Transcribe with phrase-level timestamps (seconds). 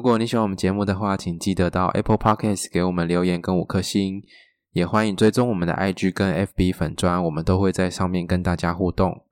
[0.00, 4.24] 如果你喜欢我们节目的话，请记得到 Apple Podcast 给我们留言跟五颗星，
[4.72, 9.26] 也欢迎追踪我们的 IG 跟 FB 粉专，我们都会在上面跟大家互动。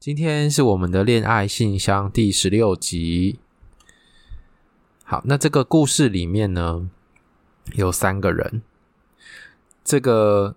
[0.00, 3.38] 今天是我们的恋爱信箱第十六集。
[5.04, 6.90] 好，那这个故事里面呢，
[7.74, 8.62] 有三个人。
[9.84, 10.56] 这个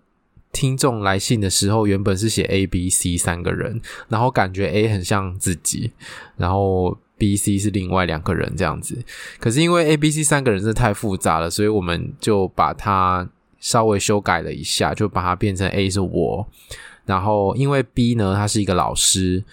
[0.52, 5.92] 听众来信的时候，原本是写 A、B、C 三个人，然后感觉 A 很像自己，
[6.38, 6.98] 然后。
[7.22, 8.98] B、C 是另外两个人这样子，
[9.40, 16.48] 可是因为 A、B、C 三个人真的太复杂了，所以我们就把它稍微修改了一下，就把它变成 A 是我，
[17.06, 19.44] 然后因为 B 呢，他是一个老师，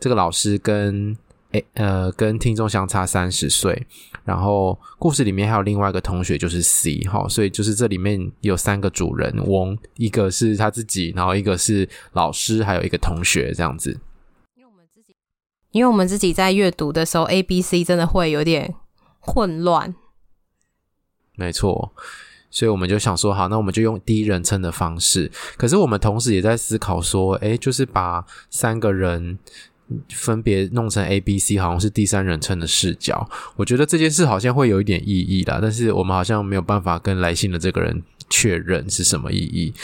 [0.00, 1.16] 这个老师跟
[1.52, 3.86] A 呃跟听众相差三十岁，
[4.24, 13.96] 然后故事里面还有另外一个同学就是 C 齁，所以就是这里面有三个主人翁，一个是他自己，然后一个是老师，还有一个同学这样子。
[15.70, 18.74] 因为我们自己在阅读的时候，A、B、C 真的会有点
[19.20, 19.94] 混乱。
[21.36, 21.92] 没错，
[22.50, 25.30] 所以我们就想说，好，那我们就用第一人称的方式。
[25.56, 29.38] 可是我们同时也在思考说，诶，就是把三个人
[30.08, 33.28] 分别弄成 A、B、C，好像是第三人称的视角。
[33.56, 39.74] 我觉得这件事好像会有一点意义啦，但是我们好像没有办法跟来信的这个人确认是什么意义。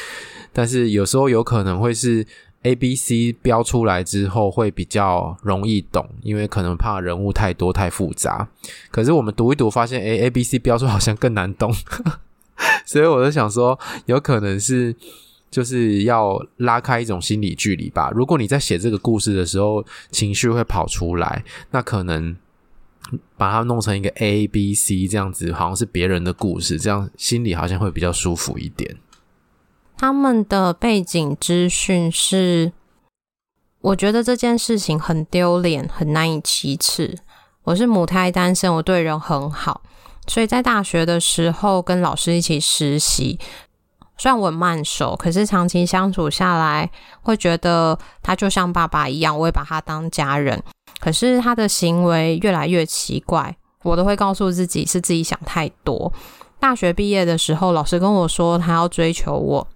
[0.52, 2.26] 但是有时候有可能会是。
[2.64, 8.48] A、B、C 标出来之后会比较容易懂，因为可能怕人物太多太复杂。
[8.90, 11.72] 可是我们读一读发现，诶 A、B、C 标出好像更难懂，
[12.84, 14.94] 所以我就想说，有可能是
[15.50, 18.10] 就是要拉开一种心理距离吧。
[18.14, 22.34] 如果你在写这个故事的时候情绪会跑出来，那可能
[23.36, 28.96] 把它弄成一个 A、B、C 这样子，好像是别人的故事，这样心里好像会比较舒服一点。
[30.06, 32.72] 他们的背景资讯是，
[33.80, 37.16] 我觉得这件事情很丢脸，很难以启齿。
[37.62, 39.80] 我是母胎单身，我对人很好，
[40.26, 43.40] 所以在大学的时候跟老师一起实习。
[44.18, 46.90] 虽然我很慢熟，可是长期相处下来，
[47.22, 50.62] 会觉得他就像爸爸一样，我会把他当家人。
[51.00, 56.12] 可是他的行为越来越奇怪，我都会告诉自己是自己想太多。
[56.60, 59.66] 大学毕业的时候，老师跟我说他要追求我。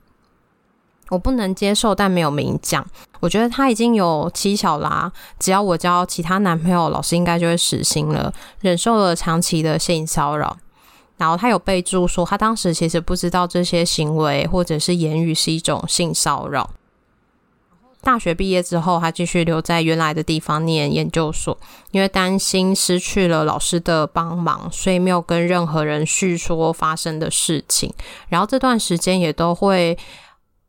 [1.10, 2.86] 我不能接受，但没有明讲。
[3.20, 5.10] 我觉得他已经有妻小啦，
[5.40, 8.32] 只要我交其他男朋友，老师应该就会死心了。
[8.60, 10.56] 忍受了长期的性骚扰，
[11.16, 16.70] 然后他有备注说，他当时其实不知道这些行为或者是言语是一种性骚扰。
[18.00, 21.58] 大学毕业之后，他继续留在原来的地方念研究所，
[21.90, 27.92] 因为担心失去了老师的帮忙，所以没有跟任何人叙说发生的事情。
[28.28, 29.98] 然后这段时间也都会。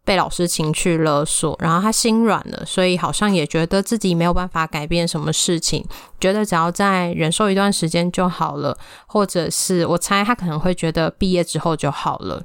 [0.09, 5.85] 被老师情绪勒索，然后他心软了，所以好像也觉得自己没有办法改变什么事情，
[6.19, 8.75] 觉得只要再忍受一段时间就好了，
[9.05, 12.41] 或者是我猜他可能会觉得毕业之后就好了。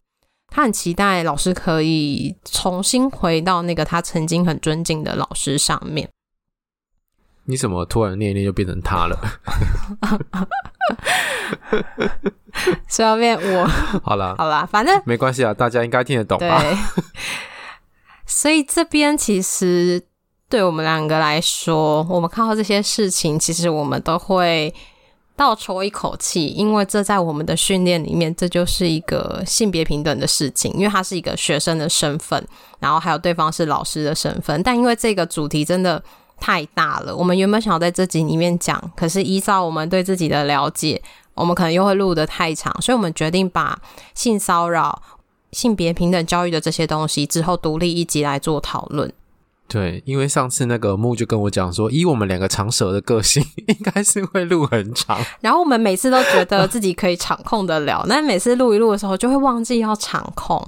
[0.48, 6.06] 他很期待老师可以重新回到那个他曾经很尊敬的老师上面。
[7.46, 9.18] 你怎么突然念一念就变成他了？
[12.88, 13.66] 是要变我？
[14.04, 16.62] 好啦，好啦，反正没关系啊，大家应该听得懂吧？
[18.26, 20.02] 所以这边其实
[20.48, 24.72] 对我们两个来说，我们看到这些事情，其实我们都会
[25.36, 30.72] 倒抽一口气，因为这在我们的训练里面，这就是一个性别平等的事情。
[30.74, 32.46] 因为他是一个学生的身份，
[32.78, 36.02] 然后还有对方是老师的身份，但因为这个主题真的
[36.38, 41.02] 太大了，我们原本想要在这集里面讲，可是依照我们对自己的了解，
[41.34, 43.76] 我们可能又会录得太长，所以我们决定把
[44.14, 45.02] 性骚扰。
[45.54, 49.10] 性别平等教育的这些东西之后，独立一集来做讨论。
[49.66, 55.18] 对，因为上次那个木就跟我讲说，以我们两个长舌的个性， 应该是会录很长。
[55.40, 60.62] 然后我们每次都觉得自己可以场控得了， 但每次录一录的时候，就会忘记要场控。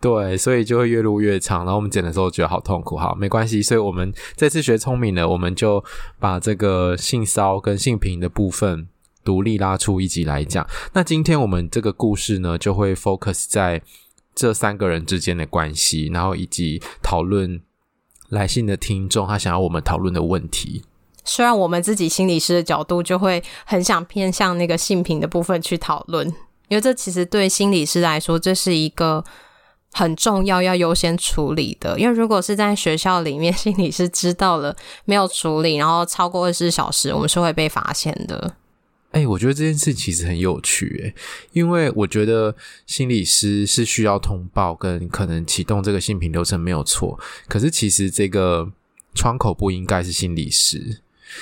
[0.00, 1.58] 对，所以就会越录越长。
[1.58, 2.96] 然后我们剪的时候觉得好痛苦。
[2.96, 3.60] 好，没关系。
[3.62, 5.84] 所以我们这次学聪明了，我们就
[6.18, 8.88] 把这个性骚跟性平的部分
[9.22, 10.66] 独立拉出一集来讲。
[10.94, 13.82] 那今天我们这个故事呢，就会 focus 在。
[14.34, 17.60] 这三个人之间的关系，然后以及讨论
[18.28, 20.82] 来信的听众他想要我们讨论的问题。
[21.24, 26.26] 虽然我们自己心理师的角度就会很想偏向那个性平的部分去讨论，
[26.68, 29.22] 因为这其实对心理师来说，这是一个
[29.92, 32.00] 很重要要优先处理的。
[32.00, 34.74] 因为如果是在学校里面，心理师知道了
[35.04, 38.54] 没有处理，然后超过二十四小时，我们是会被发现的。
[39.12, 41.20] 哎、我觉得这件事其实很有趣，哎，
[41.52, 42.54] 因为我觉得
[42.86, 47.18] 心理师是需要通报跟可能启动这个性平流程没有错，
[47.48, 48.70] 可是其实这个
[49.14, 51.00] 窗口不应该是心理师。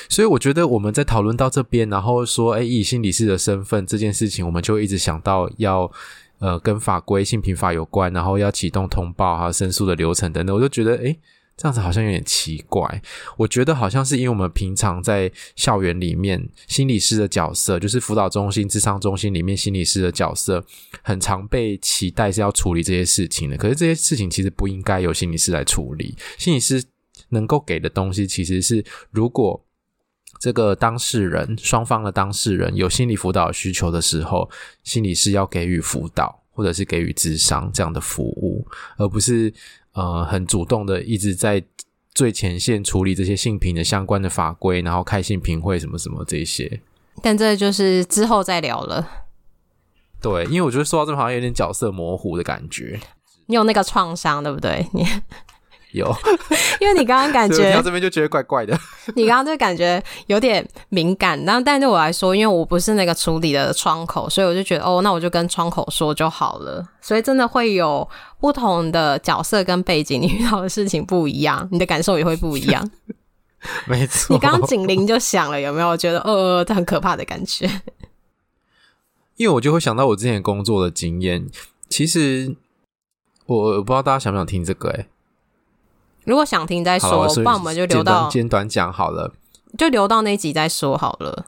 [0.08, 5.90] 所以我觉得我们在讨论到这边，然后说，哎，以心理师的身份这件事情，我们就一直想到要，
[6.40, 11.16] 呃，跟法规性平法有关，然后要启动通报还有申诉的流程等等，我就觉得，哎，
[11.58, 13.02] 这样子好像有点奇怪。
[13.36, 20.64] 我觉得好像是因为我们平常在校园里面，心理师的角色，就是辅导中心、智商中心里面心理师的角色，
[21.02, 23.56] 很常被期待是要处理这些事情的。
[23.56, 26.82] 可是这些事情其实不应该由心理师来处理，心理师
[27.30, 29.62] 能够给的东西其实是如果。
[30.40, 34.48] 这个当事人，双方的当事人有心理辅导需求的时候，
[34.84, 38.64] 心理师要给予辅导，或者是给予智商这样的服务，
[38.98, 39.52] 而不是
[39.98, 41.64] 呃很主动的一直在
[42.14, 46.80] 最前线处理这些性平的相关的法规，然后开性平会什么什么这些。
[47.20, 49.04] 但这就是之后再聊了。
[50.20, 53.00] 对，因为我觉得说到这好像有点角色模糊的感觉。
[53.46, 54.86] 你有那个创伤，对不对？
[54.92, 55.04] 你。
[55.92, 56.14] 有，
[56.80, 58.78] 因为你刚刚感觉，到这边就觉得怪怪的。
[59.16, 66.86] 你刚刚就感觉有点敏感，然后但对我来说，因为我不是那个处理的窗口，所以我就觉得哦，那我就跟窗口说就好了。
[67.00, 68.06] 所以真的会有
[68.38, 72.90] 不同的角色跟背景，你遇到的事情不一样，你的感受也会不一样。
[73.86, 77.66] 没错，你刚刚警铃就响了，有没有觉得呃，这很可怕的感觉？
[79.36, 81.48] 因为我就会想到我之前工作的经验。
[81.88, 82.54] 其实
[83.46, 85.08] 我我不知道大家想不想听这个、欸，诶
[86.28, 89.32] 如果想听再说，不然我们就留到简短讲好了，
[89.78, 91.46] 就留到那一集再说好了，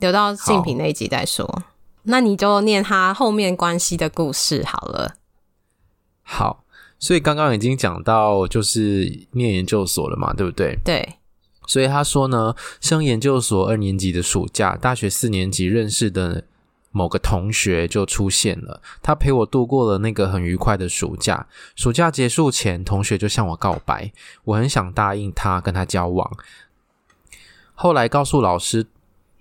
[0.00, 1.62] 留到性平那一集再说。
[2.02, 5.14] 那你就念他后面关系的故事好了。
[6.22, 6.64] 好，
[6.98, 10.76] 所以刚刚已经讲到就是念研究所了嘛，对不对？
[10.84, 11.14] 对。
[11.68, 16.42] 所以他说呢，升研究所二年级的暑假，大学四年级认识的。
[16.94, 21.44] 某个同学就出现了，他陪我度过了那个很愉快的暑假。
[21.74, 24.12] 暑假结束前，同学就向我告白，
[24.44, 26.30] 我很想答应他，跟他交往。
[27.74, 28.86] 后来告诉老师，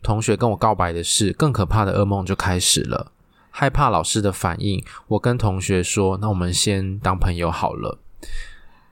[0.01, 3.11] 同学跟我告白的事，更可怕的噩梦就开始了。
[3.51, 7.99] 害怕老师的反应，我跟同学说：“那我们先当朋友好了。”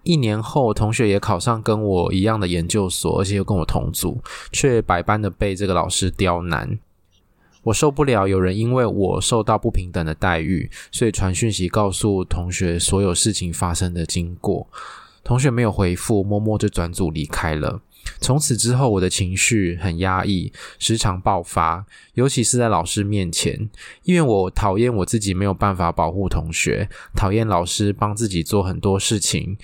[0.03, 4.21] 一年后，同学也考上跟我一样的研究所，而且又跟我同组，
[4.51, 6.77] 却百般的被这个老师刁难。
[7.63, 14.67] 我受不了有人因为我受到不平等的待遇，所以传讯息告诉同学所有事情发生的经过。
[15.23, 17.79] 同学没有回复，默默就转组离开了。
[18.19, 21.85] 从此之后，我的情绪很压抑，时常爆发，
[22.15, 23.69] 尤其是在老师面前，
[24.03, 29.55] 因为我讨厌我自己没有办法保护同学，讨厌老师帮自己做很多事情。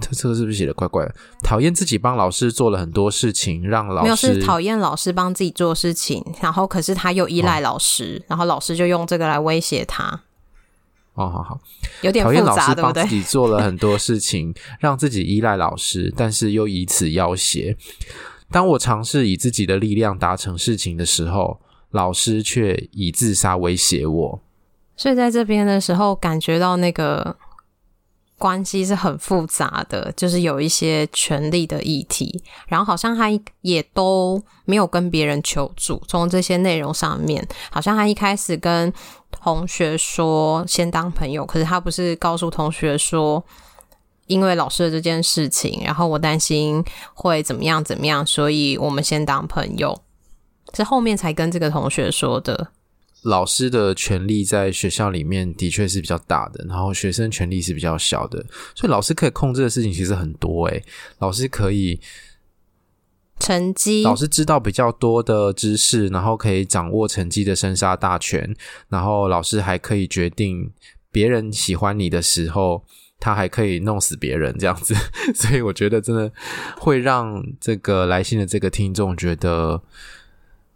[0.00, 1.14] 这这个是不是写的怪怪的？
[1.42, 10.22] 讨厌自己帮老师做了很多事情，让老师没有是讨厌老师帮自己做事情，然后可是他又依赖老师，哦、然后老师就用这个来威胁他。
[11.14, 11.60] 哦，好好，
[12.02, 12.94] 有点复杂，讨厌老师帮？
[12.94, 17.76] 自己做了很多事情， 让自己依赖老师，但是又以此要挟。
[18.52, 24.42] 当我尝试以自己的力量达成事情的时候，老师却以自杀威胁我。
[24.96, 27.36] 所以在这边的时候，感觉到那个。
[28.38, 33.28] 关系是很复杂的，就是有一些权力的议题，然后好像他
[33.62, 36.00] 也都没有跟别人求助。
[36.06, 38.92] 从这些内容上面，好像他一开始跟
[39.30, 43.44] 同学说先当朋友，可是他不是告诉同学说，
[44.28, 50.00] 因为老师的这件事情，然后我担心会怎么样怎么样，所以我们先当朋友，
[50.74, 52.68] 是后面才跟这个同学说的。
[53.22, 58.44] 老师的权力在学校里面的确是比较大的，然后学生权力是比较小的，
[58.76, 60.82] 所以老师可以控制的事情其实很多诶。
[61.18, 62.00] 老师可以
[63.40, 68.54] 成绩，老师知道比较多的知识，然后可以掌握成绩的生杀大权，
[68.88, 70.70] 然后老师还可以决定
[71.10, 72.84] 别人喜欢你的时候，
[73.18, 74.94] 他还可以弄死别人这样子。
[75.34, 76.32] 所以我觉得真的
[76.78, 79.82] 会让这个来信的这个听众觉得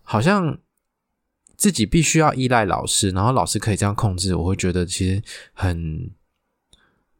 [0.02, 0.58] 好像。
[1.62, 6.10] 自己必须要依赖老师，然后老师可以这样控制，我会觉得其实很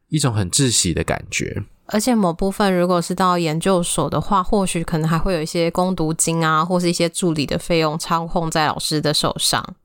[0.09, 1.63] 一种很窒息的感觉。
[1.85, 9.77] 而且某部分如果是到研究所的话，或许可能还会有一些攻读金啊，或是一些助理的费用操控在老师的手上。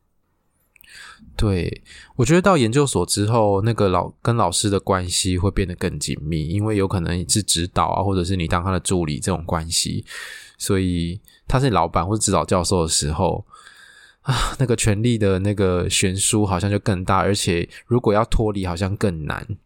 [1.36, 1.82] 对，
[2.16, 10.04] 我觉得到研究所之后，那个老跟老师的关系会变得更紧密，因为有可能是指导啊，或者是你当他的助理这种关系，
[10.56, 13.46] 所以他是老板或者指导教授的时候
[14.28, 19.56] 啊，那个权力的那个悬殊好像就更大，而且如果要脱离，好像更难。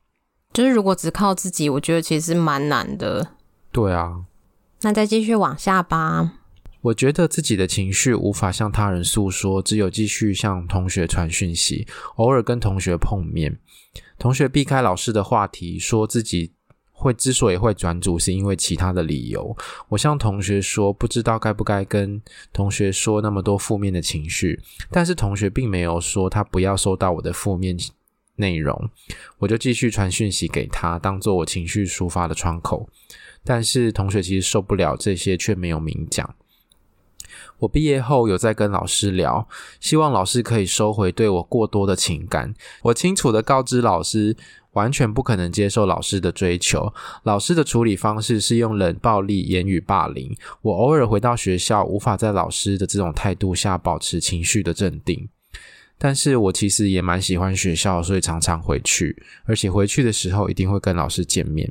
[0.52, 3.33] 就是如果只靠自己，我觉得其实蛮难的。
[3.73, 4.23] 对啊，
[4.83, 6.35] 那再继续往下吧。
[6.83, 13.59] 我觉得自己的情绪无法向他人诉说，只有继续向同学传讯息，偶尔跟同学碰面。
[14.16, 16.52] 同学避开老师的话题，说自己
[17.02, 19.56] 会之所以会转组，是因为其他的理由。
[19.88, 27.76] 我向同学说，不知道该不该跟同学说那么多负面的情绪，但是同学并没有说他不要收到我的负面
[28.37, 28.88] 内容，
[29.38, 32.88] 我就继续传讯息给他，当做我情绪抒发的窗口。
[33.44, 36.35] 但是同学其实受不了这些，却没有明讲。
[37.59, 39.49] 我毕业后有在跟老师聊，
[39.80, 42.52] 希望老师可以收回对我过多的情感。
[42.82, 44.37] 我清楚的告知老师，
[44.73, 46.93] 完全不可能接受老师的追求。
[47.23, 50.35] 老师的处理方式是用冷暴力言语霸凌。
[50.61, 55.29] 我偶尔回到学校，无法在老师的这种态度下保持情绪的镇定。
[55.99, 61.71] 但是我其实也蛮喜欢学校，所以常常回去，而且回去的时候一定会跟老师见面。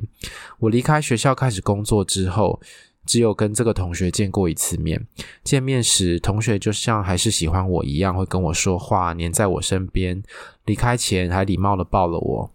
[0.58, 2.58] 我离开学校开始工作之后，
[3.04, 5.06] 只有跟这个同学见过一次面，
[5.44, 10.22] 见面时同学就像还是喜欢我一样，会跟我说话，黏在我身边。
[10.64, 12.50] 离开前还礼貌地抱了我，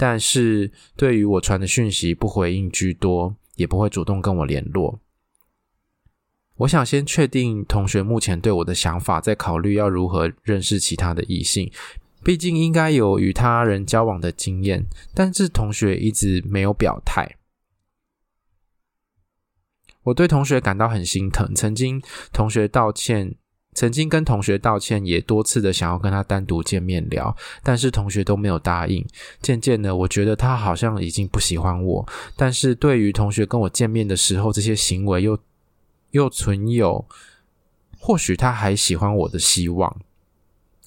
[0.00, 4.98] 但是对于我传的讯息不回应居多，也不会主动跟我联络。
[6.56, 11.70] 我想先确定同学目前对我的想法，再考虑要如何认识其他的异性。
[12.24, 17.36] 毕竟应该有与他人交往的经验，但是同学一直没有表态。
[20.04, 22.00] 我对同学感到很心疼，曾经
[22.32, 23.34] 同学道歉，
[23.72, 29.06] 曾经跟同学道歉，也多次的想要跟他单独见面聊，但是同学都没有答应。
[29.40, 35.38] 渐渐的，我觉得他好像已经不喜欢我，但是对于同学跟我见面的时候，这些行为又
[36.10, 37.06] 又存有
[37.98, 39.96] 或许他还喜欢我的希望。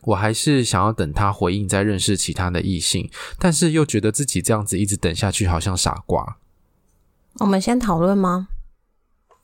[0.03, 3.09] 我还是想要等他回应，再认识其他的异性，
[3.39, 6.37] 但是又觉得自己这样子一直等下去，好像傻瓜。
[7.39, 8.49] 我们先讨论吗？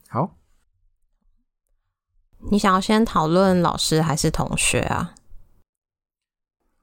[0.10, 0.36] 好，
[2.52, 5.14] 你想要先讨论老师还是同学啊？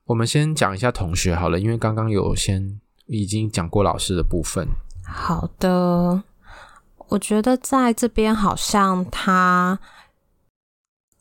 [0.04, 4.68] 我们先讲一下同学好了，因为刚刚有先已经讲过老师的部分。
[5.04, 6.22] 好的，
[7.08, 9.78] 我觉得在这边好像他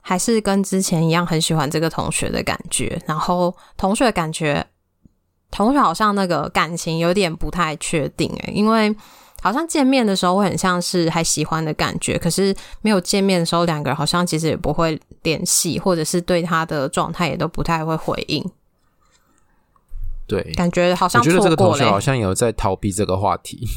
[0.01, 3.01] 还是跟之前一样，很喜欢这个同学的感觉。
[3.07, 4.67] 然后同学感觉，
[5.49, 8.95] 同学好像那个感情有点不太确定诶，因为。
[9.45, 18.43] 好像见面的时候会很像是还喜欢的感觉，可是没有见面的时候，两个人好像其实也不会联系，或者是对他的状态也都不太会回应。
[20.25, 21.21] 对，感觉好像。
[21.21, 23.67] 我觉得这个同学好像有在逃避这个话题，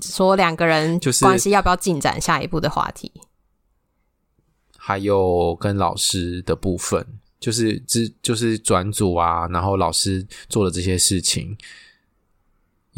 [0.00, 3.12] 说两个人 就是关系要不要进展下一步的话题，
[4.78, 7.06] 还有跟老师的部分，
[7.38, 11.54] 就是之就是转组啊，然后老师做的这些事情。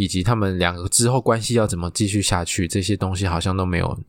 [0.00, 4.00] 以及他们两个之后关系要怎么继续下去，这些东西好像都没有，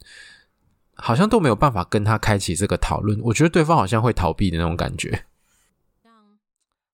[0.96, 3.20] 好像都没有办法跟他开启这个讨论。
[3.22, 5.26] 我觉得对方好像会逃避的那种感觉。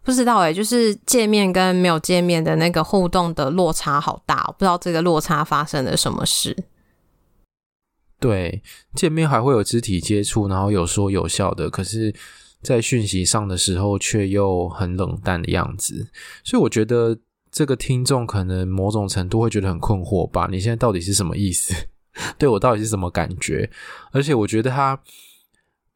[0.04, 6.58] 不知道诶，就是见面跟没有见面的那个互动的落差好大，我不知道这个落差发生了什么事。
[8.20, 8.64] 对，
[8.96, 12.16] 见面还会有肢体接触，然后有说有笑的，可是，
[12.64, 16.08] 在讯息上的时候却又很冷淡的样子，
[16.44, 17.20] 所以我觉得。
[17.52, 20.48] 这个听众可能某种程度会觉得很困惑吧？
[20.52, 21.74] 你现在到底是什么意思？
[22.38, 23.70] 对我到底是什么感觉？
[24.12, 25.00] 而且我觉得他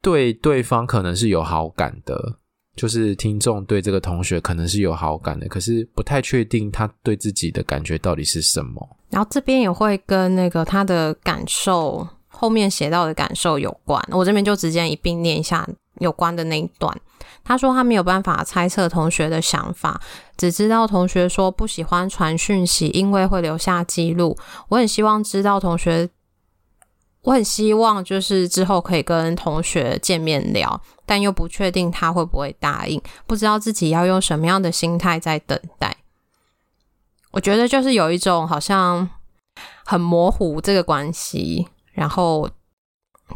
[0.00, 2.36] 对对方可能是有好感的，
[2.76, 8.96] 就是听众对这个同学可能是有好感的，可是不太确定他对自己的感觉到底是什么。
[9.10, 15.68] 然后这边也会跟那个他的感受后面写到的感受有关，我这边就直接一并念一下
[15.98, 17.00] 有关的那一段。
[17.44, 20.00] 他说他没有办法猜测同学的想法，
[20.36, 24.36] 只知道同学说不喜欢传讯息，因为会留下记录。
[24.68, 26.08] 我很希望知道同学，
[27.22, 35.96] 我很希望就是之后可以跟同学见面聊，但又不确定他会不会答应，不知道自己要用什么样的心态在等待。
[37.32, 39.08] 我觉得就是有一种好像
[39.84, 42.48] 很模糊这个关系，然后。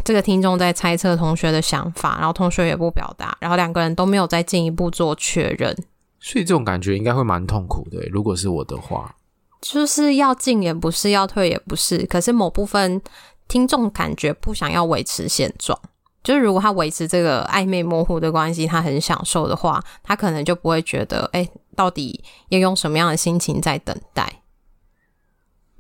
[0.05, 5.77] 这个听众在猜测同学的想法，然后同学也不表达，然后两个人都没有再进一步做确认，
[6.21, 8.07] 所以这种感觉应该会蛮痛苦的。
[8.11, 9.15] 如果是我的话，
[9.61, 13.01] 就是要进也不是，要退也不是，可是某部分
[13.49, 15.79] 听众感觉不想要维持现状，
[16.23, 24.43] 就是如果他维持这个暧昧模糊的关系，他很享受的话，他可能就不会觉得，哎，到底要用什么样的心情在等待？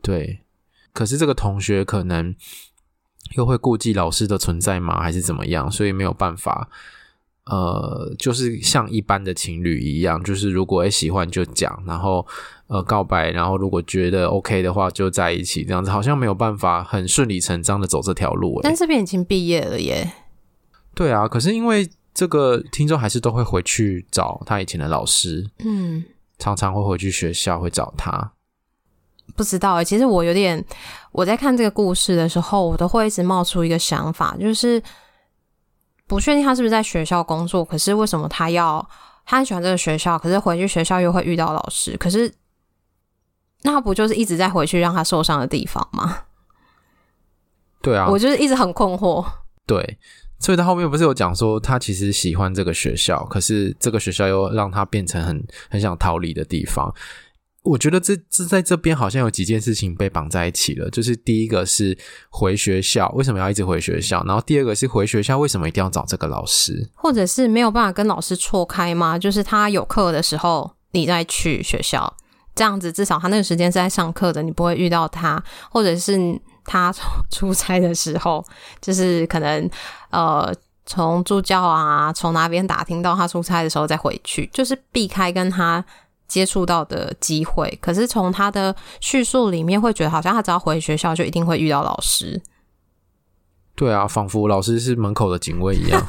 [0.03, 0.41] 对。
[0.93, 2.35] 可是这个同学可能
[3.35, 5.03] 又会顾忌老师的存在吗？
[5.03, 5.71] 还是怎么样？
[5.71, 6.69] 所以没有办法，
[7.47, 12.27] 呃，就是像一般的情侣一样，就是如果喜欢就讲，然后
[12.69, 18.61] 呃告白，然后如果觉得 OK 的话就在一起，这样子好像没有办法很顺理成章的走这条路。
[18.63, 20.13] 但这边已经毕业了耶。
[20.95, 26.05] 对啊，可是因为这个听众还是都会回去找他以前的老师，嗯，
[26.39, 28.33] 常常会回去学校会找他。
[29.35, 30.65] 不知道诶，其实我有点，
[31.13, 34.83] 我在看这个故事的时候，我都会一直冒出一个想法，就是
[36.07, 38.89] 不确定他是不是在学校工作，可是为什么他要，
[39.25, 42.33] 他很喜欢这个学校，可是回去学校又会遇到老师，可是
[43.63, 46.21] 那不就是一直在回去让他受伤的地方吗？
[47.83, 49.25] 对啊，我就是一直很困惑。
[49.67, 49.99] 对，
[50.39, 56.95] 所以他后面不是有讲说，他其实喜欢这个学校，可是这个学校又让他变成很很想逃离的地方。
[57.67, 61.99] 我觉得这这在这边好像有几件事情被绑在一起了，就是第一个是
[62.31, 64.23] 回学校，为什么要一直回学校？
[64.25, 66.89] 然后第二个是回学校，为什么一定要找这个老师？
[66.95, 69.19] 或者是没有办法跟老师错开吗？
[69.19, 72.17] 就是他有课的时候，你再去学校，
[72.55, 76.95] 这样子至少他那个时间是在上课的，你不会遇到他，或者是他
[77.33, 78.45] 出 差的时候，
[78.81, 79.69] 就是可能
[80.11, 80.55] 呃
[80.85, 85.85] 从助教啊从哪边打听到他出差的时候再回去，就是避开跟他。
[86.29, 92.43] 接触到的机会，可是从他的叙述里面会觉得，好像他只要回学校就一定会遇到老师。
[93.75, 96.05] 对啊，仿佛老师是门口的警卫一样。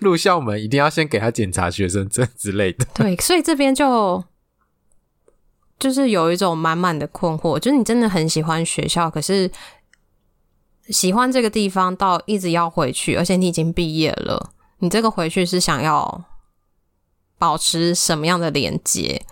[0.00, 2.86] 入 校门一定要先给他检查学生证之类的。
[2.94, 4.22] 对，所以这边就
[5.78, 9.50] 就是有一种满满的困惑，就是你真的很喜欢学校，可是
[10.90, 16.24] 喜欢这个地方到一直要回去，而且你已经毕业了，你这个回去是想要。
[17.38, 19.24] 保持什么样的连接？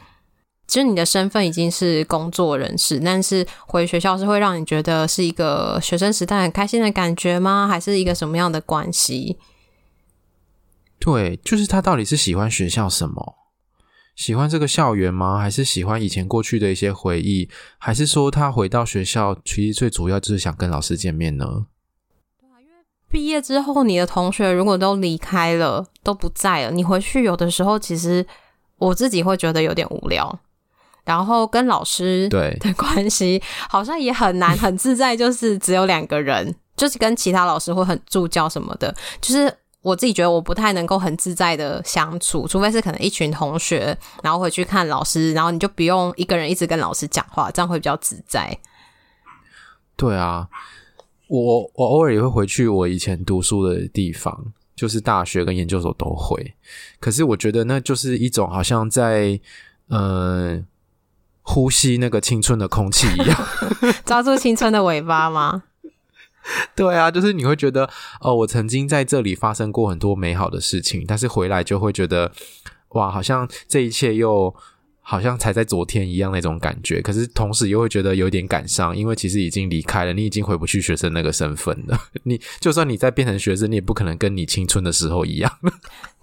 [0.69, 7.69] 其实你的身份已经是工作人士，但是回学校是会让你觉得是一个学生时代很开心的感觉吗？
[7.69, 9.39] 还是一个什么样的关系？
[10.99, 13.35] 对，就是他到底是喜欢学校什么？
[14.15, 15.39] 喜欢这个校园吗？
[15.39, 17.51] 还是喜欢以前过去的一些回忆？
[17.77, 21.67] 还是说他回到学校，其实最主要就是想跟老师见面呢？
[23.13, 28.27] 毕业之后，你的同学如果都离开了，都不在了，你回去有的时候，其实
[28.79, 30.41] 我自己会觉得有点无聊。
[31.05, 48.57] 然后跟老师对的 关系好像也很难很自在，就是只有两个人，就是跟其他老师会很助教什么的，就是我自己觉得我不太能够很自在的相处，除非是可能一群同学，然后回去看老师，然后你就不用一个人一直跟老师讲话，这样会比较自在。
[49.97, 50.49] 对啊。
[51.41, 56.55] 我我偶尔也会回去我以前读书的地方，就是大学跟研究所都会。
[57.01, 59.41] 可是我觉得那就是一种好像在
[59.89, 60.63] 呃
[61.41, 63.47] 呼吸那个青春的空气一样，
[64.05, 65.63] 抓住青春的尾巴吗？
[66.77, 67.89] 对啊，就是你会觉得
[68.21, 72.31] 哦，我曾经在这里发生过很多美好的事情，但是回来就会觉得
[72.91, 74.55] 哇，好像这一切又。
[75.05, 81.99] 好像才在昨天一样那种感觉，可是同时又会觉得有点感伤，因为其实已经离开了，你已经回不去学生那个身份了。
[82.23, 85.53] 你就算你再变成学生，你也不可能跟你青春的时候一样。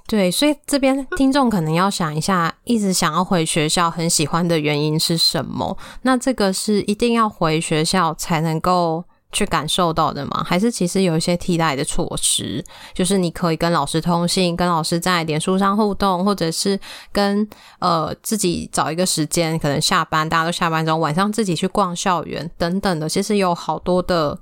[0.08, 5.78] 对，所以这边听众可能要想一下，一直想要回学校，很喜欢的原因是什么？
[6.02, 9.04] 那这个是一定要回学校才能够。
[9.32, 10.44] 去感受到的吗？
[10.44, 12.64] 还是其实有一些替代的措施，
[12.96, 16.80] 就是你可以跟老师通信，跟老师在脸书上互动，或者是
[17.12, 23.08] 跟呃自己找一个时间，可能下班大家都下班之后，晚上自己去逛校园等等的。
[23.08, 24.40] 其实有好多的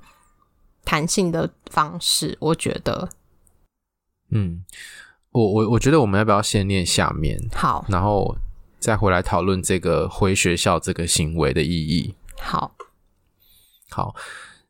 [0.84, 3.10] 弹性的方式，我觉得。
[4.30, 4.64] 嗯，
[5.32, 7.38] 我我我觉得我们要不要先念下面？
[7.52, 8.34] 好，然后
[8.78, 12.14] 再回来讨论这个回学校这个行为的意义。
[12.40, 12.72] 好，
[13.90, 14.14] 好。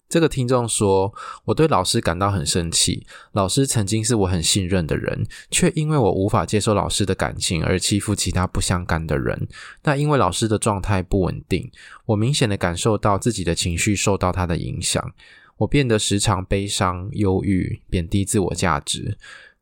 [0.08, 1.12] 这个听众说
[1.44, 3.06] ：“我对老师感到很生气。
[3.32, 9.46] 老师曾经是我很信任的人，却因为我无法接受老师的感情而欺负其他不相干的人。
[9.84, 11.70] 那因为老师的状态不稳定，
[12.06, 15.12] 我明显的感受到自己的情绪受到他的影响。
[15.58, 19.18] 我变得时常悲伤、忧郁、贬低自我价值。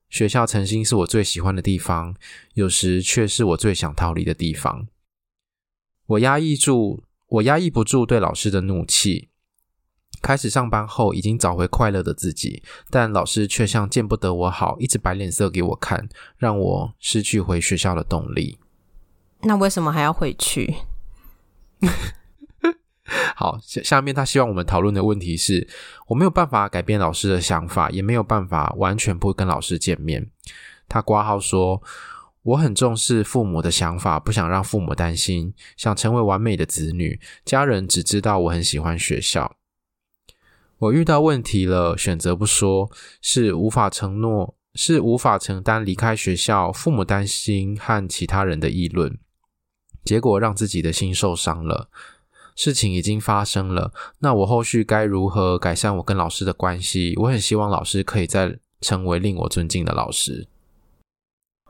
[0.09, 2.15] 学校曾经是我最喜欢的地方，
[2.55, 4.87] 有时却是我最想逃离的地方。
[6.07, 9.31] 我压抑住，我压抑不住对老师的怒气。”
[10.27, 12.61] 开始上班后，已经找回快乐的自己，
[12.91, 18.59] 但老师却像见不得我好，一直摆脸色给我看，让我失去回学校的动力。
[19.43, 20.79] 那为什么还要回去？
[23.37, 25.69] 好，下下面他希望我们讨论的问题是：
[26.09, 30.29] 我没有办法改变老师的想法，也没有办法完全不跟老师见面。
[30.89, 31.81] 他挂号说：
[32.43, 37.21] 我很重视父母的想法，不想让父母担心，想成为完美的子女。
[37.45, 39.55] 家人只知道我很喜欢学校。
[40.79, 42.91] 我遇到问题了，选择不说，
[43.23, 49.19] 是无法承诺，是无法承担离开学校，父母担心和其他人的议论，
[50.05, 51.89] 结果让自己的心受伤了。
[52.55, 57.15] 事情已经发生了，那我后续该如何改善我跟老师的关系？
[57.17, 60.47] 我很希望老师可以再成为令我尊敬的老师。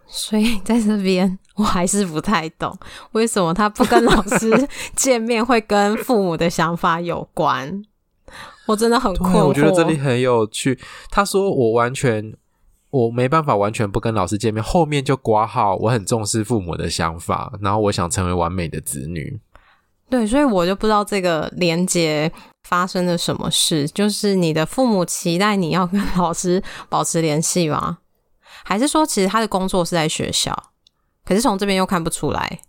[0.09, 2.77] 所以在这边， 我还是不太懂
[3.13, 7.85] 为什么他不跟老师见面会跟父母的想法有关。
[8.67, 9.47] 我真的很困惑。
[9.47, 10.79] 我觉得这里很有趣。
[11.11, 12.35] 他说我完全
[12.91, 19.41] 我没办法完全不跟老师见面，后面就挂号我很重视父母的想法，然后我想成为完美的子女。
[20.09, 22.31] 对，所以我就不知道这个连接
[22.63, 27.99] 发生了什么事，就是你的父母期待你要跟老师保持联系吗？
[28.65, 30.57] 还是说其实他的工作是在学校，
[31.25, 32.61] 可是从这边又看不出来？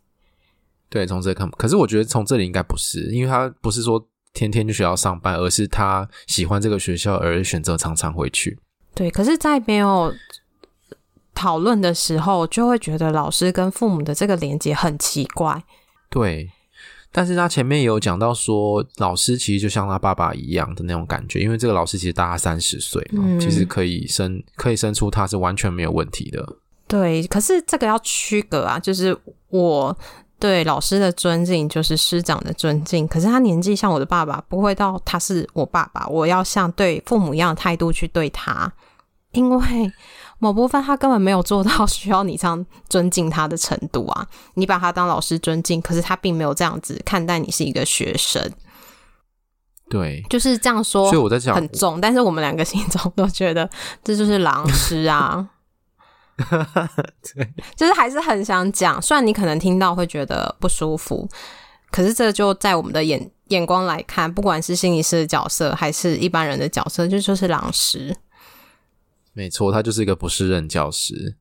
[0.89, 4.03] 对，从这看，可是我觉得从这里应该不是，因为他不是说
[4.34, 8.60] 天天去学校上班，而是他喜欢这个学校而选择常常回去。
[8.94, 10.13] 对，可是，在没有
[11.34, 15.63] 讨论的时候，就会觉得老师跟父母的这个连接很奇怪。
[16.10, 16.52] 对。
[17.10, 26.58] 但是他前面也有讲到说，老师其实就像他爸爸一样的那种感觉，因为这个老师其实大他三十岁嘛，嗯、其实可以生可以生出他是完全没有问题的。
[26.86, 29.18] 对，可是这个要区隔啊，就是
[29.50, 29.98] 我
[30.39, 38.71] 对老师的尊敬就是师长的尊敬，可是他年纪像我的爸爸，不会到他是我爸爸，我要像对父母一样的态度去对他，
[39.32, 39.91] 因为。
[40.39, 44.23] 某部分他根本没有做到需要你这样尊敬他的程度啊！
[44.54, 48.47] 你把他当老师尊敬，可是他并没有这样子看待你是一个学生。
[49.89, 51.10] 对，就是这样说。
[51.10, 53.67] 所以我在讲很重，但是我们两个心中都觉得
[54.04, 55.43] 这就是老师啊。
[57.36, 61.28] 对，就是还是很想讲，虽然你可能听到会觉得不舒服，
[61.91, 68.15] 可是这就在我们的眼眼光来看，不管是心理师的角色还是一般人的角色，就就是老师。
[69.34, 71.38] 没错，他就是一个不是任教师。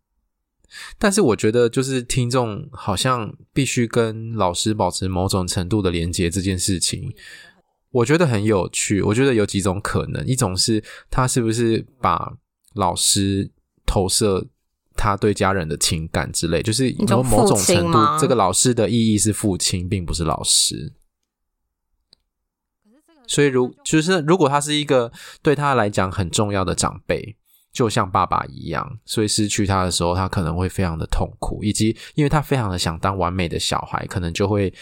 [0.98, 7.14] 但是我觉得，就是听众好像必须跟老师保持某种程度的连接这件事情，
[7.90, 9.00] 我觉得很有趣。
[9.00, 12.32] 我觉得有几种可能：一种是他是不是把
[12.74, 13.50] 老师
[13.86, 14.46] 投射
[15.06, 20.92] 他对家人的情感之类，就是有某种程度，这个老师的意义是父亲，并不是老师。
[23.28, 27.36] 所以如，如就是如果他是一个对他来讲很重要的长辈。
[27.76, 34.72] 就像爸爸一样，所以失去他的时候，他可能会非常的痛苦，以及因为他非常的想当完美的小孩，可能就会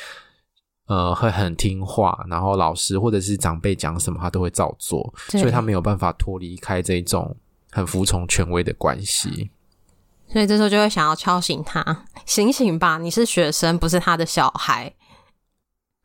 [0.87, 7.37] 呃会很听话，然后老师或者是长辈讲什么，他都会照做，所以他没有办法脱离开这种
[7.73, 9.51] 很服从权威的关系。
[10.33, 14.95] 所以这时候就会想要敲醒他，醒醒吧，你是学生，不是他的小孩。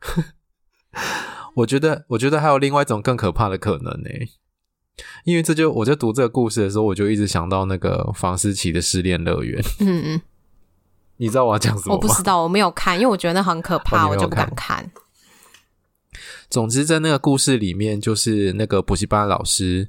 [1.54, 4.28] 我觉得，我觉得还有另外一种更可怕的可能呢、欸。
[5.24, 9.62] 因为这就我在读这个故事的时候，我就一直想到那个房思琪的失恋乐园。
[9.80, 10.22] 嗯嗯，
[11.18, 11.94] 你知道我要讲什么吗？
[11.94, 14.90] 我不知道，我没有看，因为我觉得那很可怕，我就不敢看。
[16.50, 19.88] 总之，在那个故事里面，就是那个补习班老师，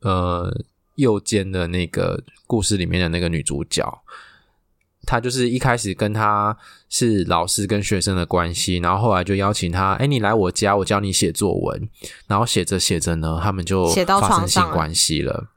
[0.00, 0.52] 呃，
[0.96, 4.02] 右肩的那个故事里面的那个女主角。
[5.04, 6.56] 她就是一开始跟她
[6.88, 11.88] 是老师跟学生的关系，然后后来就邀请她，哎，你来我家，我教你写作文。
[12.28, 15.48] 然后写着写着呢，他们就发生性关系了。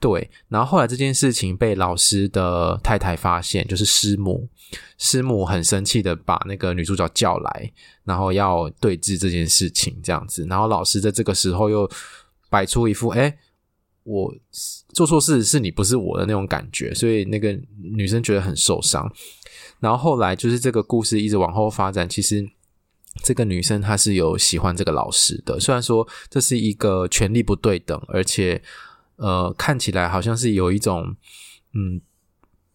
[0.00, 4.48] 对，然后后来这件事情被老师的太太发现，就是师母，
[4.96, 7.70] 师母很生气的把那个女主角叫来，
[8.04, 10.46] 然后要对峙这件事情这样子。
[10.48, 11.86] 然后老师在这个时候又
[12.48, 13.36] 摆出一副，哎。
[14.04, 14.32] 我
[14.90, 19.12] 做错事是你，不是我的那种感觉，所以那个女生觉得很受伤。
[19.80, 22.48] 然后后来就是这个故事一直往后发展，其实
[23.22, 28.62] 这个女生她是有喜欢这个老师的，虽然说这是一个权力不对等，而且
[29.16, 31.16] 呃看起来好像是有一种
[31.72, 32.00] 嗯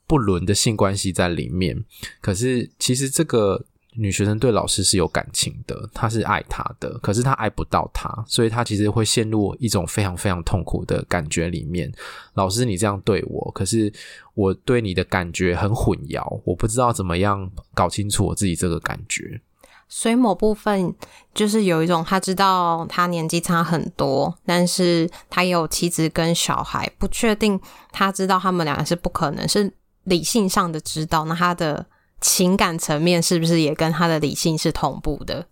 [0.06, 1.86] 不伦的性关系在里面，
[2.22, 3.66] 可是其实这个。
[3.96, 11.92] 女学生对老师是有感情的，她是爱他的，可是她爱不到他，所以她其实会陷入一种非常非常痛苦的感觉里面。
[12.36, 13.92] 老师，你这样对我，可是
[14.36, 19.42] 我对你的感觉很混淆，我不知道怎么样搞清楚我自己这个感觉。
[19.88, 20.94] 所以某部分
[21.34, 27.60] 就是有一种，他知道他年纪差很多，但是他也有妻子跟小孩，不确定
[27.92, 29.74] 他知道他们两个是不可能，是
[30.04, 31.84] 理性上的知道，那他的。
[32.22, 35.46] 情感层面是不是也跟他的理性是同步的？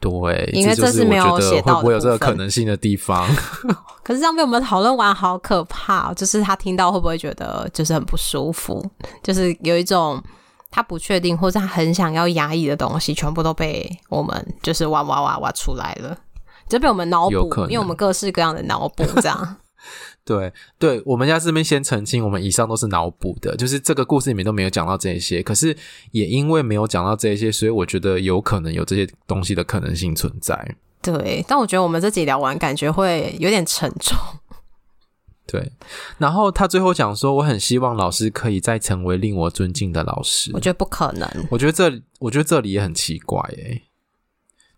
[0.00, 3.26] 对，因为这是没有写到的，会不会有这个可能性的地方？
[4.04, 6.12] 可是这样被我们讨论完，好可怕！
[6.12, 8.84] 就是他听到会不会觉得就是很不舒服？
[9.22, 10.22] 就是有一种
[10.70, 16.14] 他不确定，或者他很想要压抑的东西，全部都被我们就是挖挖挖挖出来了，
[16.68, 19.56] 就被我们脑补，因为我们各式各样的脑补这样。
[20.26, 25.42] 对对，我们家这边先澄清，我们以上都是脑补的，就是这个故事里面都没有讲到这些。
[25.42, 25.76] 可是
[26.12, 30.76] 也因为没有讲到这些，所以我觉得有可能有这些东西的可能性存在。
[31.02, 34.16] 对，但我觉得我们这集聊完，感觉会有点沉重。
[35.46, 35.70] 对，
[36.16, 40.50] 然后他最后讲说，我很希望老师可以再成为令我尊敬的老师。
[40.54, 41.28] 我觉得不可能。
[41.50, 43.82] 我觉得这，我觉得这里也很奇怪，诶，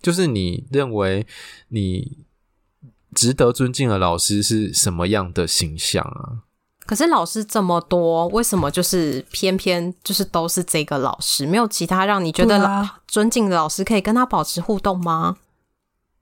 [0.02, 1.24] 就是你认为
[1.68, 2.25] 你。
[3.16, 6.44] 值得尊敬的老师是什么样的形象啊？
[6.84, 15.38] 可是老师这么多，为什么就是偏偏就是都是这个老师，没有其他让你觉得老尊敬的老师可以跟他保持互动吗？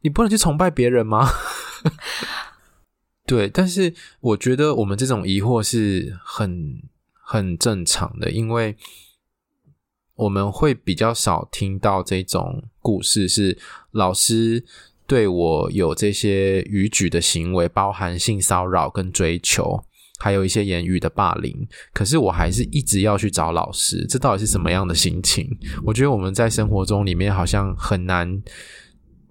[0.03, 1.29] 你不能去崇拜别人吗？
[3.27, 6.81] 对，但是我觉得我们这种疑惑是很
[7.13, 8.77] 很正常的，因为
[10.15, 13.59] 我们会比较少听到这种故事，是
[13.91, 14.65] 老师。
[15.07, 19.85] 对我有这些逾矩的行为，包含性骚扰跟追求，
[20.19, 21.69] 还有一些言语的霸凌。
[21.93, 25.47] 可是我还是一直要去找老师，这到底是什么样的心情？
[25.85, 28.43] 我觉得我们在生活中里面好像很难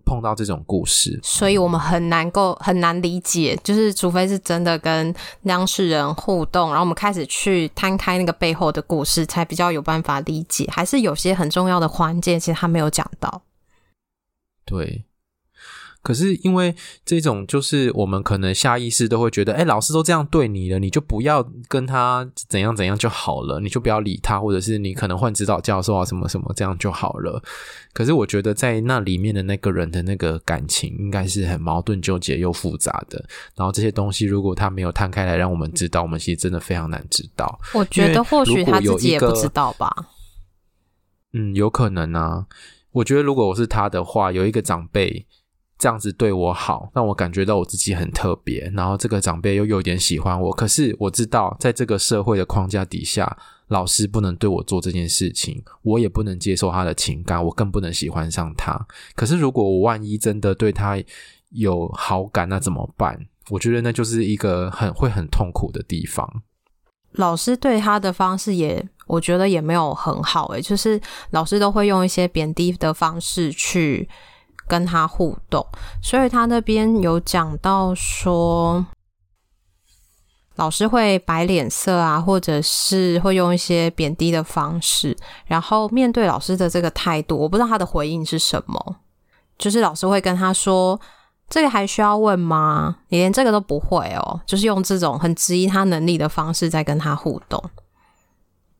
[0.05, 3.57] 碰到这种故事，所以我们很难够很难理解。
[3.63, 10.69] 就是除非是真的跟当事人互动，然后我们开始去摊开那个背后的故事，才比较有办法理解。
[10.69, 13.41] 还是有些很重要的环节，其实他没有讲到。
[14.65, 15.05] 对。
[16.03, 27.41] 可是因为这种，就是我们可能下意识都会觉得，哎，老师都这样对你了，你就不要跟他怎样怎样就好了，你就不要理他，或者是你可能换指导教授啊，什么什么这样就好了。
[27.93, 33.23] 可是我觉得在那里面的那个人的那个感情，应该是很矛盾、纠结又复杂的。
[33.55, 37.57] 然后这些东西，如果他没有摊开来让我们知道，我们其实真的非常难知道。
[37.73, 39.89] 我觉得或许他自己也不知道吧。
[41.31, 42.45] 嗯，有可能啊。
[42.91, 45.25] 我觉得如果我是他的话，有一个长辈。
[45.77, 48.71] 这样子对我好，让我感觉到我自己很特别。
[48.73, 58.87] 然后这个长辈又有点喜欢我，可是我知道，在这个社会的框架底下，老师不能对我做这件事情，我也不能接受他的情感，我更不能喜欢上他。
[59.15, 60.97] 可是如果我万一真的对他
[61.49, 63.19] 有好感，那怎么办？
[63.49, 66.43] 我觉得那就是一个很会很痛苦的地方。
[67.13, 70.99] 老师对他的方式也，我觉得也没有很好诶，就是
[71.31, 74.07] 老师都会用一些贬低的方式去。
[74.67, 75.65] 跟他互动，
[76.01, 78.85] 所以他那边有讲到说，
[80.55, 88.97] 老师会摆脸色啊，或者是会用一些贬低的方式，然后面对老师的这个态度，我不知道他的回应是什么。
[89.57, 90.99] 就是老师会跟他说
[91.47, 92.97] ：“这个还需要问吗？
[93.09, 97.63] 你连这个都不会哦。”就是用这种很质疑他能力的方式在跟他互动。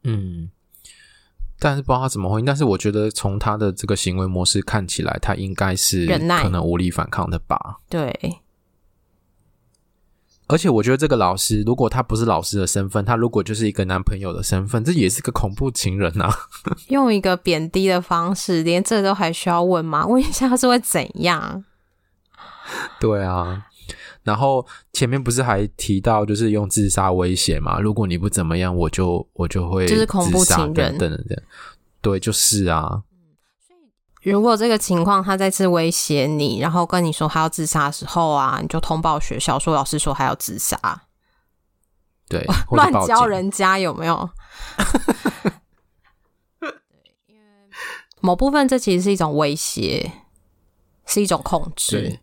[0.04, 0.50] 嗯。
[1.64, 6.06] 但是不知道他怎么回应，但是我觉得从他的这个行为模式看起来，他应该是
[6.42, 7.78] 可能无力反抗的吧。
[7.88, 8.14] 对。
[10.48, 16.30] 而且我觉得这个老师，如果他不是老师的身份，他如果就是一个男朋友的身份，这也是个恐怖情人啊！
[16.90, 20.06] 用一个贬低的方式，连这都还需要问吗？
[20.06, 21.64] 问一下他是会怎样？
[23.00, 23.68] 对啊。
[24.24, 27.80] 然后前面不是还提到，就是用自杀威胁嘛？
[27.80, 31.38] 如果你不怎么样，我就我就会就是恐怖情人等等等。
[32.02, 33.04] 对，就是啊。
[34.22, 40.78] 如果这个情况他再次威胁你，然后跟你说他要自杀的时候啊，你就通报学校说老师说他要自杀。
[42.30, 44.30] 对， 乱教人家有没有？
[47.28, 47.42] 因为
[48.22, 50.10] 某部分这其实是一种威胁，
[51.06, 52.20] 是一种控制。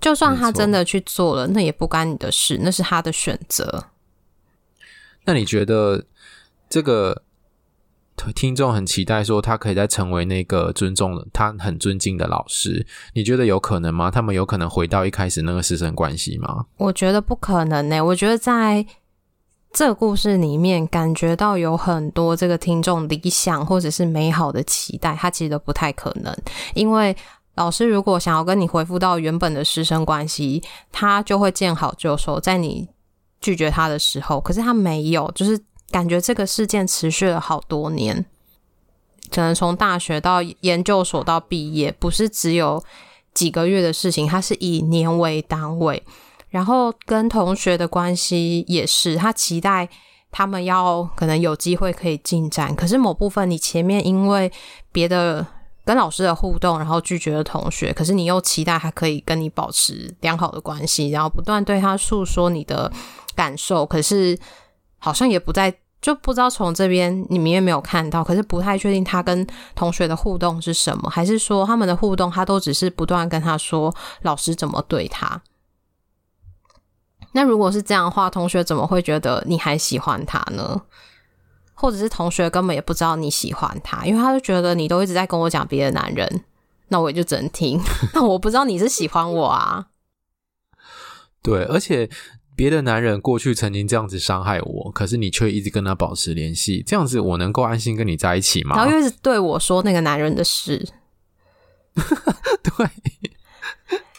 [0.00, 3.86] 就算他真的去做了，那也不干你的事，那是他的选择。
[5.24, 6.04] 那你觉得
[6.70, 7.22] 这个
[8.34, 14.10] 听众很期待说他可以再成为那个尊重他很尊敬的老师，你觉得有可能吗？
[14.10, 16.66] 他们有可能回到一开始那个师生关系吗？
[16.76, 18.00] 我觉得不可能呢、欸。
[18.00, 18.86] 我觉得在
[19.72, 26.32] 这个故事里面，感觉到有很多这个听众理想或者是美好的期待，他其实都不太可能，
[26.74, 27.16] 因为。
[27.58, 32.86] 老师如果想要跟你恢复到原本的师生关系，他就会见好就收，在你
[33.40, 34.40] 拒绝他的时候。
[34.40, 38.24] 可是他没有，就是感觉这个事件持续了好多年，
[39.28, 42.80] 可能从大学到研究所到毕业，不是只有
[43.34, 46.00] 几个月的事情，他是以年为单位。
[46.50, 49.88] 然后跟同学的关系也是，他期待
[50.30, 54.52] 他们要可能有机会可以进展，可是某部分你前面因为
[54.92, 55.44] 别的。
[55.88, 62.92] 跟老师的互动，然后拒绝了同学，可是你又期待他可以跟你保持良好的关系，然后不断对他诉说你的
[63.34, 64.38] 感受，可是
[64.98, 75.40] 好像也不在，就不知道从这边你们也没有看到，可是不太确定他跟同学的互动是什么，还是说他们的互动他都只是不断跟他说老师怎么对他？
[77.32, 80.82] 那如果是这样的话，同学怎么会觉得你还喜欢他呢？
[81.80, 86.44] 或者是同学根本也不知道你喜欢他，因为他就觉得你都一直在跟我讲别的男人，
[86.88, 87.80] 那我也就只能听。
[88.12, 89.86] 那我不知道你是喜欢我啊？
[91.40, 92.10] 对，而且
[92.56, 98.74] 别的男人过去曾经这样子伤害我，可是你却一直跟他保持联系，这样子我能够安心跟你在一起吗？
[98.76, 100.84] 然后又一直对我说那个男人的事。
[101.94, 102.90] 对。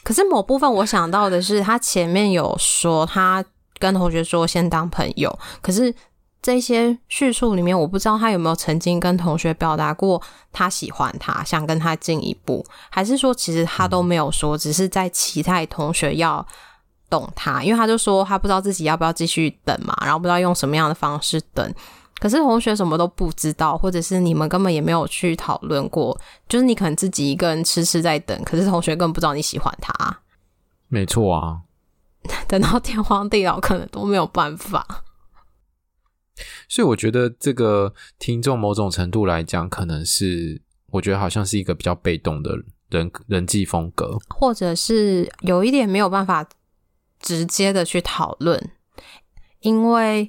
[0.02, 3.44] 可是某部分我想到的是，他前面有说他
[3.78, 5.94] 跟同学说先当朋友，可是。
[6.42, 10.22] 这些叙述里面，我不知道他有没有曾经跟同学表达过
[10.54, 16.46] 他喜欢他，想跟他进一步，还是说其实他都没有说，只是在期待同学要
[17.10, 21.74] 懂他，因为他就说他不知道自己要不要继续等嘛，然后不知道用什么样的方式等。
[22.20, 29.94] 可是同学什么都不知道，或者是你们根本也没有去讨论过，就是你可能自己一个人痴痴在等，可是同学根本不知道你喜欢他。
[30.88, 31.60] 没错啊，
[32.48, 34.86] 等到天荒地老，可能都没有办法。
[36.68, 42.58] 所以我觉得这个听众某种程度来讲，可能是我觉得好像是一个比较被动的
[42.90, 46.48] 人人际风格，或者是有一点没有办法
[47.20, 48.72] 直接的去讨论，
[49.62, 50.28] 因为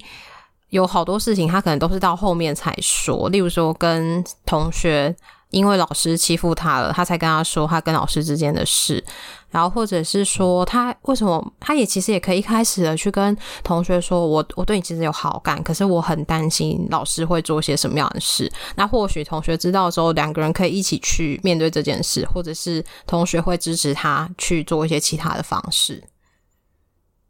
[0.68, 5.16] 有好多事情他可能都是到后面才说，例如说跟同学。
[5.50, 9.04] 因为老师欺负他了，他才跟他说他跟老师之间的事，
[9.50, 18.50] 然后或者是说他为什么，他也其实也可以一开始的去跟同学说，我我对你其实有好感，可是我很担心老师会做些什么样的事。
[18.76, 26.02] 那或许同学知道之后，两个人可以一起去面对这件事，或者是同学会支持他去做一些其他的方式。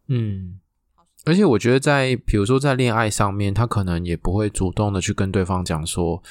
[0.08, 0.60] 嗯，
[1.24, 6.22] 而且我觉得在比如说在恋爱上面，他可能也不会主动的去跟对方讲说。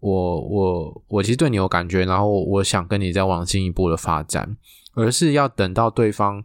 [0.00, 4.56] 我我我其实对你有感觉，然后我想跟你再往进一步的发展，
[4.94, 6.42] 而是要等到对方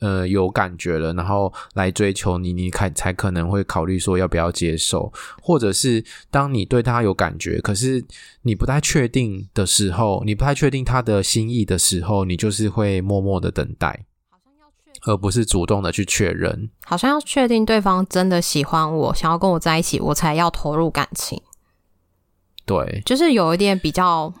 [0.00, 8.04] 呃有感觉了，然后来追求你，你才才可能会考虑说要不要接受，或者是当你对他有感觉，可是
[8.42, 21.42] 你不太确定的时候，你不太确定他的心意的时候，你就是会默默的等待，好像要，而不是主动的去确认，好像要确定对方真的喜欢我，想要跟我在一起，我才要投入感情。
[22.66, 24.32] 对，就是有一点比较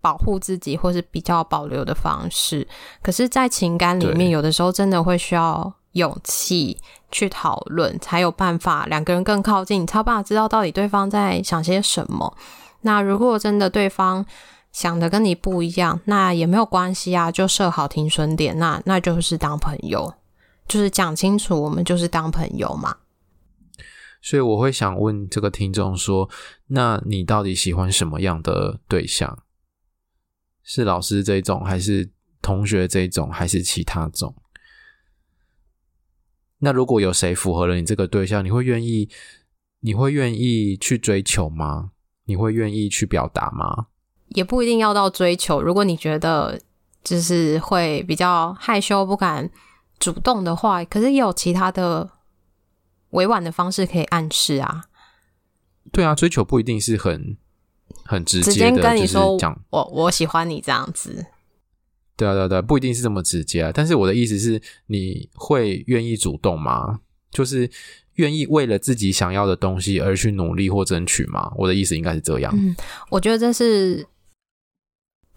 [0.00, 2.66] 保护自己，或是比较保留的方式。
[3.02, 6.78] 可是，在情感里面，有的时候真的会需要勇气
[7.10, 12.34] 去讨论，才有办法两个人更靠近，才有办法知道到底对方在想些什么。
[12.82, 14.24] 那如果真的对方
[14.72, 20.12] 想的跟你不一样，那也没有关系啊，就设好停损点，那那就是当朋友，
[20.68, 22.94] 就是讲清楚，我们就是当朋友嘛。
[24.22, 26.28] 所以我会想问这个听众说
[26.68, 29.44] ：“那你到底喜欢什么样的对象？
[30.62, 32.10] 是老师这种，还是
[32.42, 34.36] 同学这种，还是其他种？
[36.58, 39.08] 那如果有谁符合了你这个对象，你会愿意？
[39.80, 41.92] 你会愿意去追求吗？
[42.26, 43.86] 你会愿意去表达吗？
[44.28, 45.62] 也不一定要到追求。
[45.62, 46.60] 如果你觉得
[47.02, 49.50] 就是会比较害羞，不敢
[49.98, 52.10] 主动的话，可是也有其他的。”
[53.10, 54.84] 委婉的方式可以暗示啊，
[55.92, 57.36] 对啊，追求不一定是很
[58.04, 61.26] 很直接的，直接跟你说讲、我我喜欢你这样子。
[62.16, 63.70] 对啊，对啊，对啊，不一定是这么直接啊。
[63.72, 67.00] 但是我的意思是，你会愿意主动吗？
[67.30, 67.70] 就是
[68.14, 71.52] 愿意为了自己想要的东西而去努力或争取吗？
[71.56, 72.52] 我的意思应该是这样。
[72.56, 72.76] 嗯，
[73.10, 74.06] 我觉得这是。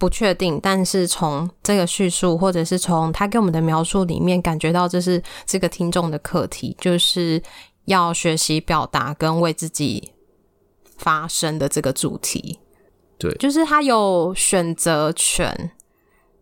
[0.03, 7.41] 不确定，但是从这个叙述，或者是从他给我们的描述里面，感觉到这是这个听众的课题，就是
[7.85, 10.11] 要学习表达跟为自己
[10.97, 12.59] 发声的这个主题。
[13.17, 15.71] 对，就是他有选择权，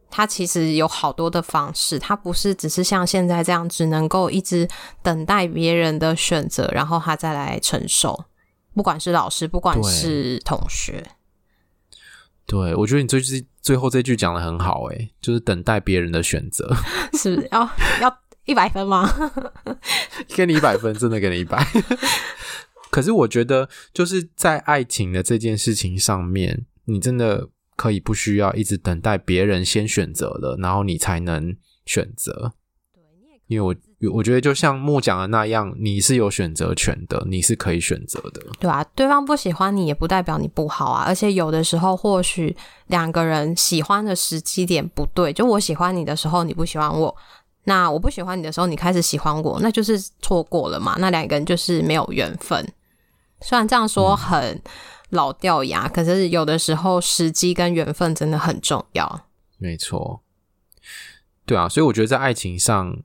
[0.10, 4.68] 他其实有好多的方式，他不是只是像现在这样，只能够一直
[5.04, 8.26] 等待别人的选择，然后他再来承受，
[8.74, 11.06] 不管是老师，不管是同学。
[12.52, 16.70] 对，我觉得你最最最后这句讲的很好，诶，就是等待别人的选择，
[17.18, 17.62] 是不是要
[18.02, 19.10] 要一百分吗？
[20.36, 21.66] 给你一百分，真的给你一百。
[22.92, 27.48] 可是我觉得，就是在爱情的这件事情上面，你真的
[27.78, 32.52] 可以不需要一直等待别人先选择了，然后你才能选择。
[32.94, 33.02] 对，
[33.48, 33.74] 因为我
[34.10, 42.56] 我觉得就像木讲的那样，你是有选择权的，你是可以选择的，对啊，对方不喜欢你也不代表你不好啊，而且有的时候或许
[42.88, 47.16] 两个人喜欢的时机点不对，就我喜欢你的时候你不喜欢我，
[47.66, 52.68] 那我不喜欢你的时候你开始喜欢我，那就是错过了嘛，那两个人就是没有缘分。
[53.42, 54.60] 虽然这样说很
[55.10, 59.26] 老掉牙，嗯、可是有的时候时机跟缘分真的很重要。
[59.58, 60.22] 没错，
[61.46, 62.98] 对啊，所以我觉得在爱情上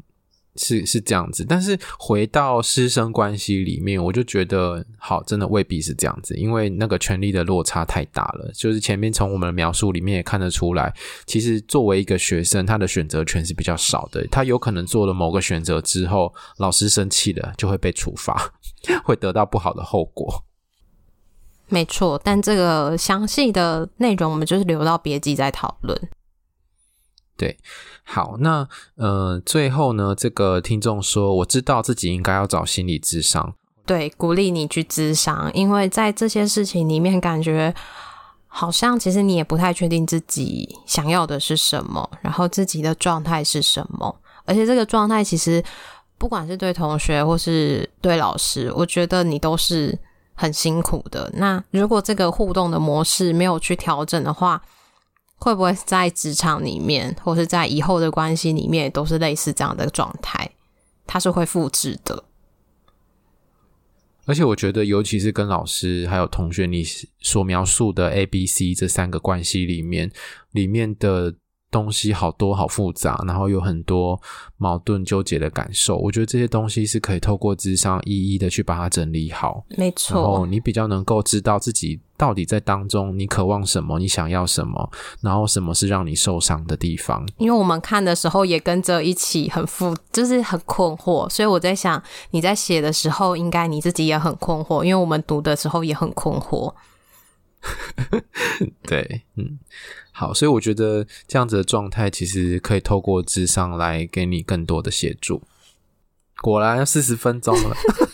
[0.56, 8.50] 是是这样子，但是回到师生关系里面，我就觉得好，真的未必是这样子，因为那个权力的落差太大了。
[8.54, 10.92] 就是前面从我们的描述里面也看得出来，
[11.26, 18.52] 其实作为一个学生，他的选择权是比较少的，他有可能做了某个选择之后，老师生气了就会被处罚，
[19.04, 20.44] 会得到不好的后果。
[21.68, 26.00] 没错，但这个详细的内容我们就是留到别集再讨论。
[27.36, 27.58] 对，
[28.04, 37.74] 好，那呃，最后呢，这个听众说，我知道自己应该要找心理咨商，对，鼓励你去咨商，因为在这些事情里面，感觉
[38.48, 44.16] 好像其实你也不太确定自己想要的是什么，然后自己的状态是什么，
[44.46, 45.62] 而且这个状态其实
[46.16, 49.98] 不管是对同学或是对老师，我觉得你都是
[50.34, 51.30] 很辛苦的。
[51.34, 54.62] 那如果这个互动的模式没有去调整的话，
[55.36, 60.50] 会不会在职场里面，或是在以后的关系里面，都是类似这样的状态？
[61.06, 62.24] 它是会复制的。
[64.24, 66.84] 而且我觉得，尤其是跟老师还有同学，你
[67.20, 70.10] 所描述的 A、B、C 这三个关系里面，
[70.52, 71.34] 里面的。
[71.68, 74.18] 东西好多好复杂，然后有很多
[74.56, 75.98] 矛盾纠结的感受。
[75.98, 79.66] 我觉得这些东西是可以透过智商一一的去把它整理好。
[79.76, 84.90] 没错，然后你比较能够知道自己到底在当中你渴望什么，你想要什么，
[85.20, 87.26] 然后什么是让你受伤的地方。
[87.38, 91.28] 因为我们看的时候也跟着一起很复，就是很困惑。
[91.28, 96.74] 所以我在想，你在写的时候，应该你自己也很困惑，因为我们读的时候也很困惑。
[98.82, 99.58] 对，嗯。
[100.12, 105.42] 好，所以我觉得这样子的状态其实可以透过智商来给你更多的协助。
[106.40, 107.76] 果然要四十分钟了。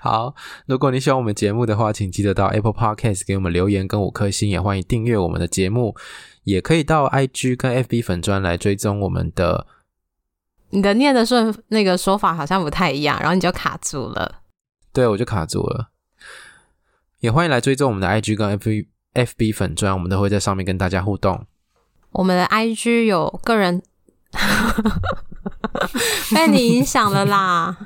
[0.00, 0.34] 好，
[0.66, 5.94] 如果你喜欢我们节目的话，请记得到 Apple Podcast 给我们留言跟五颗星，也欢迎订阅我们的节目，
[6.44, 9.66] 也可以到 IG 跟 FB 粉专来追踪我们的。
[10.70, 14.40] 你的念的顺那个说法好像不太一样，然后你就卡住了。
[14.92, 15.90] 对，我就卡住了。
[17.18, 18.86] 也欢迎来追踪我们的 IG 跟 FB。
[19.12, 21.44] FB 粉专，我们都会在上面跟大家互动。
[22.12, 23.82] 我们的 IG 有个人
[26.32, 27.76] 被你影响了啦。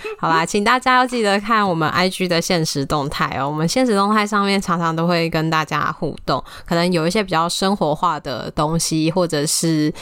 [0.18, 3.48] 好啦，请大家要记得看我们 IG 的现实动态哦。
[3.48, 9.92] 我们现实动态上面常常都会跟大家互动，可能有一些比较生活化的东西，或者是。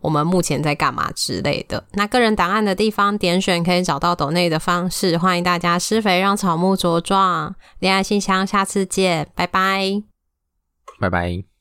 [0.00, 1.82] 我们目前在干嘛之类的？
[1.92, 5.16] 那个人档案的地方点选可以找到抖内的方式。
[5.16, 10.02] 欢迎大家施肥让草木茁壮，恋爱信箱，下次见，拜拜，
[11.00, 11.53] 拜拜。